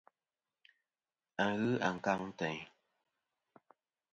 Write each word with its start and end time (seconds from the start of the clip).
A 1.43 1.45
ghɨ 1.59 1.69
ankaŋ 1.87 2.21
teyn. 2.37 2.59